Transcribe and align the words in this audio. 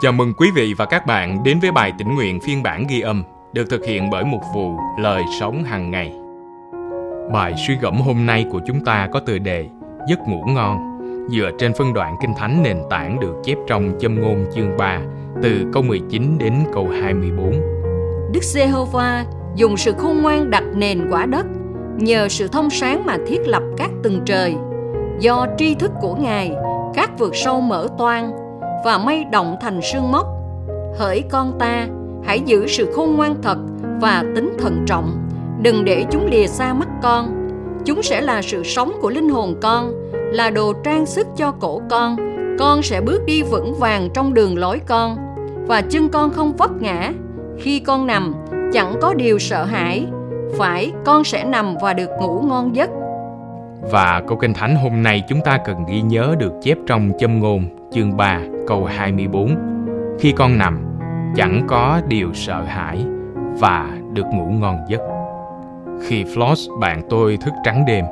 Chào 0.00 0.12
mừng 0.12 0.34
quý 0.34 0.50
vị 0.54 0.74
và 0.74 0.84
các 0.86 1.06
bạn 1.06 1.42
đến 1.42 1.58
với 1.60 1.72
bài 1.72 1.92
tĩnh 1.98 2.14
nguyện 2.14 2.40
phiên 2.40 2.62
bản 2.62 2.86
ghi 2.88 3.00
âm 3.00 3.24
được 3.52 3.70
thực 3.70 3.84
hiện 3.84 4.10
bởi 4.10 4.24
mục 4.24 4.40
vụ 4.54 4.76
Lời 4.98 5.22
Sống 5.40 5.64
hàng 5.64 5.90
ngày. 5.90 6.12
Bài 7.32 7.54
suy 7.66 7.74
gẫm 7.80 8.00
hôm 8.00 8.26
nay 8.26 8.46
của 8.52 8.60
chúng 8.66 8.84
ta 8.84 9.08
có 9.12 9.20
tựa 9.20 9.38
đề 9.38 9.68
Giấc 10.08 10.18
ngủ 10.28 10.44
ngon 10.46 10.98
dựa 11.28 11.50
trên 11.58 11.72
phân 11.74 11.94
đoạn 11.94 12.16
kinh 12.20 12.34
thánh 12.36 12.62
nền 12.62 12.78
tảng 12.90 13.20
được 13.20 13.34
chép 13.44 13.58
trong 13.66 13.92
châm 14.00 14.20
ngôn 14.20 14.46
chương 14.54 14.76
3 14.76 15.00
từ 15.42 15.64
câu 15.72 15.82
19 15.82 16.38
đến 16.38 16.54
câu 16.74 16.88
24. 17.02 17.52
Đức 18.32 18.42
Giê-hô-va 18.42 19.24
dùng 19.54 19.76
sự 19.76 19.92
khôn 19.98 20.22
ngoan 20.22 20.50
đặt 20.50 20.64
nền 20.74 21.10
quả 21.10 21.26
đất, 21.26 21.46
nhờ 21.96 22.28
sự 22.28 22.48
thông 22.48 22.70
sáng 22.70 23.06
mà 23.06 23.16
thiết 23.26 23.40
lập 23.46 23.62
các 23.76 23.90
tầng 24.02 24.20
trời. 24.26 24.54
Do 25.20 25.46
tri 25.58 25.74
thức 25.74 25.90
của 26.00 26.14
Ngài, 26.14 26.52
các 26.94 27.18
vực 27.18 27.36
sâu 27.36 27.60
mở 27.60 27.88
toang 27.98 28.47
và 28.84 28.98
mây 28.98 29.24
động 29.24 29.56
thành 29.60 29.80
sương 29.82 30.12
mốc. 30.12 30.26
Hỡi 30.98 31.24
con 31.30 31.58
ta, 31.58 31.86
hãy 32.24 32.40
giữ 32.40 32.66
sự 32.66 32.92
khôn 32.96 33.16
ngoan 33.16 33.34
thật 33.42 33.58
và 34.00 34.24
tính 34.34 34.56
thận 34.58 34.84
trọng, 34.86 35.28
đừng 35.62 35.84
để 35.84 36.04
chúng 36.10 36.26
lìa 36.26 36.46
xa 36.46 36.74
mắt 36.74 36.88
con. 37.02 37.48
Chúng 37.84 38.02
sẽ 38.02 38.20
là 38.20 38.42
sự 38.42 38.62
sống 38.64 38.92
của 39.00 39.10
linh 39.10 39.28
hồn 39.28 39.54
con, 39.62 39.92
là 40.12 40.50
đồ 40.50 40.72
trang 40.84 41.06
sức 41.06 41.26
cho 41.36 41.52
cổ 41.60 41.82
con. 41.90 42.16
Con 42.58 42.82
sẽ 42.82 43.00
bước 43.00 43.22
đi 43.26 43.42
vững 43.42 43.74
vàng 43.74 44.08
trong 44.14 44.34
đường 44.34 44.58
lối 44.58 44.80
con, 44.86 45.16
và 45.66 45.80
chân 45.80 46.08
con 46.08 46.30
không 46.30 46.56
vấp 46.56 46.70
ngã. 46.80 47.12
Khi 47.58 47.80
con 47.80 48.06
nằm, 48.06 48.34
chẳng 48.72 48.94
có 49.00 49.14
điều 49.14 49.38
sợ 49.38 49.64
hãi. 49.64 50.06
Phải, 50.56 50.92
con 51.04 51.24
sẽ 51.24 51.44
nằm 51.44 51.76
và 51.82 51.92
được 51.92 52.10
ngủ 52.20 52.40
ngon 52.40 52.76
giấc. 52.76 52.90
Và 53.80 54.22
câu 54.28 54.38
kinh 54.38 54.54
thánh 54.54 54.76
hôm 54.76 55.02
nay 55.02 55.22
chúng 55.28 55.40
ta 55.40 55.58
cần 55.64 55.84
ghi 55.88 56.00
nhớ 56.00 56.34
được 56.38 56.52
chép 56.62 56.78
trong 56.86 57.12
châm 57.18 57.40
ngôn 57.40 57.90
chương 57.92 58.16
3 58.16 58.40
câu 58.66 58.84
24. 58.84 59.56
Khi 60.20 60.32
con 60.32 60.58
nằm, 60.58 60.98
chẳng 61.36 61.64
có 61.68 62.00
điều 62.08 62.34
sợ 62.34 62.62
hãi 62.62 63.04
và 63.60 63.90
được 64.12 64.26
ngủ 64.26 64.44
ngon 64.44 64.76
giấc. 64.88 65.00
Khi 66.02 66.24
Floss 66.24 66.78
bạn 66.80 67.02
tôi 67.10 67.36
thức 67.36 67.54
trắng 67.64 67.84
đêm, 67.86 68.04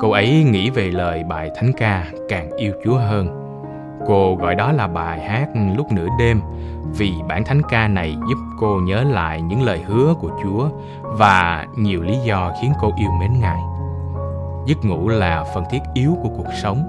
cô 0.00 0.10
ấy 0.10 0.44
nghĩ 0.44 0.70
về 0.70 0.90
lời 0.90 1.24
bài 1.24 1.50
thánh 1.56 1.72
ca 1.76 2.04
càng 2.28 2.50
yêu 2.56 2.72
Chúa 2.84 2.96
hơn. 2.98 3.28
Cô 4.06 4.36
gọi 4.36 4.54
đó 4.54 4.72
là 4.72 4.86
bài 4.86 5.20
hát 5.20 5.48
lúc 5.76 5.92
nửa 5.92 6.06
đêm 6.18 6.40
vì 6.96 7.12
bản 7.28 7.44
thánh 7.44 7.62
ca 7.70 7.88
này 7.88 8.16
giúp 8.28 8.38
cô 8.60 8.80
nhớ 8.80 9.02
lại 9.02 9.42
những 9.42 9.62
lời 9.62 9.82
hứa 9.86 10.14
của 10.20 10.30
Chúa 10.42 10.68
và 11.02 11.66
nhiều 11.76 12.02
lý 12.02 12.16
do 12.24 12.52
khiến 12.62 12.72
cô 12.80 12.92
yêu 12.98 13.10
mến 13.20 13.30
Ngài. 13.40 13.77
Giấc 14.68 14.84
ngủ 14.84 15.08
là 15.08 15.44
phần 15.54 15.64
thiết 15.70 15.78
yếu 15.94 16.16
của 16.22 16.28
cuộc 16.28 16.48
sống, 16.62 16.82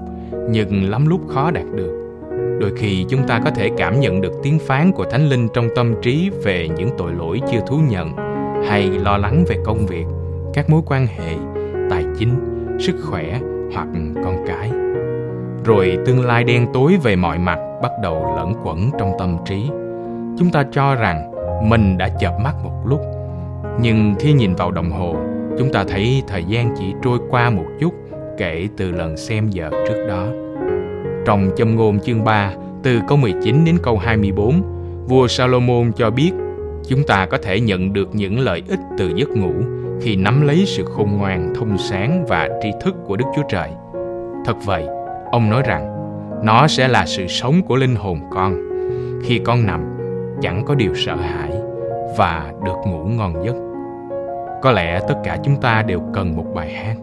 nhưng 0.50 0.90
lắm 0.90 1.06
lúc 1.06 1.20
khó 1.28 1.50
đạt 1.50 1.64
được. 1.74 2.20
Đôi 2.60 2.70
khi 2.76 3.06
chúng 3.08 3.26
ta 3.26 3.40
có 3.44 3.50
thể 3.50 3.70
cảm 3.76 4.00
nhận 4.00 4.20
được 4.20 4.32
tiếng 4.42 4.58
phán 4.58 4.92
của 4.92 5.04
thánh 5.04 5.28
linh 5.28 5.48
trong 5.54 5.68
tâm 5.76 5.94
trí 6.02 6.30
về 6.44 6.68
những 6.68 6.90
tội 6.98 7.12
lỗi 7.12 7.40
chưa 7.52 7.60
thú 7.66 7.76
nhận 7.90 8.16
hay 8.68 8.82
lo 8.82 9.16
lắng 9.16 9.44
về 9.48 9.56
công 9.64 9.86
việc 9.86 10.04
các 10.54 10.70
mối 10.70 10.80
quan 10.86 11.06
hệ 11.06 11.34
tài 11.90 12.04
chính 12.18 12.34
sức 12.80 12.96
khỏe 13.04 13.40
hoặc 13.74 13.88
con 14.24 14.44
cái. 14.46 14.70
Rồi 15.64 15.98
tương 16.06 16.26
lai 16.26 16.44
đen 16.44 16.66
tối 16.72 16.98
về 17.02 17.16
mọi 17.16 17.38
mặt 17.38 17.58
bắt 17.82 17.90
đầu 18.02 18.34
lẫn 18.36 18.54
quẩn 18.64 18.90
trong 18.98 19.12
tâm 19.18 19.36
trí. 19.44 19.70
Chúng 20.38 20.50
ta 20.52 20.64
cho 20.72 20.94
rằng 20.94 21.32
mình 21.68 21.98
đã 21.98 22.08
chợp 22.08 22.38
mắt 22.40 22.54
một 22.64 22.82
lúc 22.86 23.00
nhưng 23.80 24.14
khi 24.18 24.32
nhìn 24.32 24.54
vào 24.54 24.70
đồng 24.70 24.90
hồ 24.90 25.16
chúng 25.58 25.72
ta 25.72 25.84
thấy 25.88 26.22
thời 26.26 26.44
gian 26.44 26.74
chỉ 26.78 26.84
trôi 27.02 27.18
qua 27.30 27.50
một 27.50 27.66
chút 27.80 27.94
kể 28.38 28.68
từ 28.76 28.90
lần 28.90 29.16
xem 29.16 29.48
giờ 29.48 29.70
trước 29.70 30.06
đó 30.08 30.26
trong 31.24 31.50
châm 31.56 31.76
ngôn 31.76 32.00
chương 32.00 32.24
3, 32.24 32.52
từ 32.82 33.00
câu 33.08 33.18
19 33.18 33.64
đến 33.64 33.78
câu 33.82 33.98
24, 33.98 34.62
vua 35.08 35.26
Salomon 35.28 35.92
cho 35.92 36.10
biết 36.10 36.30
chúng 36.88 37.02
ta 37.06 37.26
có 37.26 37.38
thể 37.42 37.60
nhận 37.60 37.92
được 37.92 38.08
những 38.12 38.40
lợi 38.40 38.62
ích 38.68 38.80
từ 38.98 39.12
giấc 39.16 39.28
ngủ 39.28 39.52
khi 40.00 40.16
nắm 40.16 40.46
lấy 40.46 40.64
sự 40.66 40.84
khôn 40.84 41.16
ngoan, 41.18 41.54
thông 41.54 41.78
sáng 41.78 42.24
và 42.28 42.48
tri 42.62 42.68
thức 42.80 42.94
của 43.06 43.16
Đức 43.16 43.24
Chúa 43.36 43.42
Trời. 43.48 43.70
Thật 44.44 44.56
vậy, 44.64 44.86
ông 45.32 45.50
nói 45.50 45.62
rằng 45.66 45.96
nó 46.44 46.66
sẽ 46.68 46.88
là 46.88 47.06
sự 47.06 47.26
sống 47.26 47.62
của 47.62 47.76
linh 47.76 47.94
hồn 47.94 48.20
con. 48.30 48.54
Khi 49.22 49.38
con 49.38 49.66
nằm, 49.66 49.80
chẳng 50.40 50.64
có 50.64 50.74
điều 50.74 50.94
sợ 50.94 51.16
hãi 51.16 51.50
và 52.16 52.52
được 52.64 52.76
ngủ 52.86 53.04
ngon 53.04 53.44
giấc. 53.44 53.69
Có 54.62 54.72
lẽ 54.72 55.00
tất 55.08 55.14
cả 55.24 55.38
chúng 55.44 55.56
ta 55.60 55.82
đều 55.82 56.00
cần 56.14 56.36
một 56.36 56.46
bài 56.54 56.72
hát, 56.72 56.96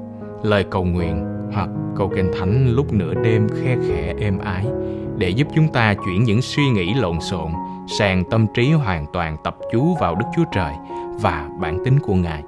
lời 0.43 0.65
cầu 0.71 0.83
nguyện 0.83 1.25
hoặc 1.53 1.69
câu 1.95 2.11
kinh 2.15 2.31
thánh 2.39 2.75
lúc 2.75 2.93
nửa 2.93 3.13
đêm 3.13 3.47
khe 3.49 3.75
khẽ 3.87 4.13
êm 4.19 4.39
ái 4.39 4.65
để 5.17 5.29
giúp 5.29 5.47
chúng 5.55 5.67
ta 5.67 5.93
chuyển 5.93 6.23
những 6.23 6.41
suy 6.41 6.69
nghĩ 6.69 6.93
lộn 6.93 7.19
xộn 7.19 7.51
sang 7.99 8.23
tâm 8.29 8.47
trí 8.53 8.71
hoàn 8.71 9.05
toàn 9.13 9.37
tập 9.43 9.55
chú 9.71 9.95
vào 9.99 10.15
Đức 10.15 10.25
Chúa 10.35 10.43
Trời 10.51 10.73
và 11.21 11.49
bản 11.59 11.77
tính 11.85 11.99
của 11.99 12.15
Ngài. 12.15 12.43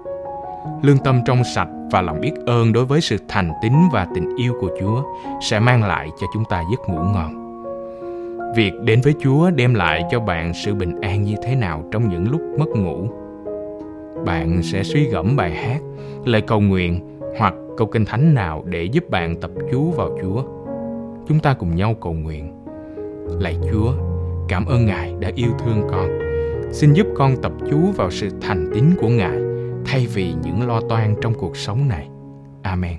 Lương 0.81 0.97
tâm 0.97 1.21
trong 1.25 1.43
sạch 1.55 1.67
và 1.91 2.01
lòng 2.01 2.21
biết 2.21 2.33
ơn 2.45 2.73
đối 2.73 2.85
với 2.85 3.01
sự 3.01 3.17
thành 3.27 3.51
tín 3.61 3.73
và 3.93 4.07
tình 4.15 4.35
yêu 4.35 4.53
của 4.61 4.69
Chúa 4.79 5.03
sẽ 5.41 5.59
mang 5.59 5.83
lại 5.83 6.09
cho 6.21 6.27
chúng 6.33 6.45
ta 6.45 6.63
giấc 6.71 6.89
ngủ 6.89 6.99
ngon. 7.13 7.39
Việc 8.55 8.71
đến 8.83 9.01
với 9.03 9.13
Chúa 9.19 9.49
đem 9.49 9.73
lại 9.73 10.03
cho 10.11 10.19
bạn 10.19 10.53
sự 10.53 10.73
bình 10.73 11.01
an 11.01 11.23
như 11.23 11.35
thế 11.43 11.55
nào 11.55 11.83
trong 11.91 12.09
những 12.09 12.31
lúc 12.31 12.41
mất 12.59 12.67
ngủ? 12.67 13.07
Bạn 14.25 14.63
sẽ 14.63 14.83
suy 14.83 15.03
gẫm 15.09 15.35
bài 15.35 15.51
hát, 15.51 15.79
lời 16.25 16.41
cầu 16.41 16.61
nguyện 16.61 16.99
hoặc 17.37 17.53
câu 17.77 17.87
kinh 17.87 18.05
thánh 18.05 18.33
nào 18.33 18.63
để 18.65 18.83
giúp 18.83 19.09
bạn 19.09 19.35
tập 19.41 19.51
chú 19.71 19.91
vào 19.91 20.17
Chúa. 20.21 20.43
Chúng 21.27 21.39
ta 21.39 21.53
cùng 21.53 21.75
nhau 21.75 21.95
cầu 22.01 22.13
nguyện. 22.13 22.53
Lạy 23.39 23.57
Chúa, 23.71 23.93
cảm 24.47 24.65
ơn 24.65 24.85
Ngài 24.85 25.13
đã 25.19 25.31
yêu 25.35 25.49
thương 25.59 25.87
con. 25.91 26.09
Xin 26.71 26.93
giúp 26.93 27.07
con 27.17 27.35
tập 27.41 27.51
chú 27.69 27.79
vào 27.95 28.11
sự 28.11 28.29
thành 28.41 28.71
tín 28.73 28.83
của 29.01 29.09
Ngài 29.09 29.37
thay 29.85 30.07
vì 30.13 30.33
những 30.43 30.67
lo 30.67 30.81
toan 30.89 31.15
trong 31.21 31.33
cuộc 31.33 31.57
sống 31.57 31.87
này. 31.87 32.07
Amen. 32.63 32.97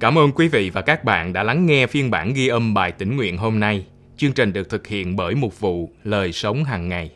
Cảm 0.00 0.18
ơn 0.18 0.32
quý 0.32 0.48
vị 0.48 0.70
và 0.70 0.80
các 0.80 1.04
bạn 1.04 1.32
đã 1.32 1.42
lắng 1.42 1.66
nghe 1.66 1.86
phiên 1.86 2.10
bản 2.10 2.32
ghi 2.34 2.48
âm 2.48 2.74
bài 2.74 2.92
tĩnh 2.92 3.16
nguyện 3.16 3.36
hôm 3.36 3.60
nay. 3.60 3.86
Chương 4.16 4.32
trình 4.32 4.52
được 4.52 4.70
thực 4.70 4.86
hiện 4.86 5.16
bởi 5.16 5.34
mục 5.34 5.60
vụ 5.60 5.90
Lời 6.04 6.32
Sống 6.32 6.64
hàng 6.64 6.88
ngày. 6.88 7.10